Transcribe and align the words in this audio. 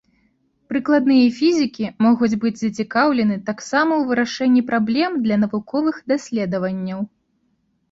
Прыкладныя 0.69 1.27
фізікі 1.39 1.85
могуць 2.05 2.29
быць 2.45 2.53
зацікаўлены 2.61 3.37
таксама 3.51 3.91
ў 4.01 4.13
вырашэнні 4.13 4.61
праблем 4.73 5.11
для 5.29 5.41
навуковых 5.45 6.03
даследаванняў. 6.15 6.99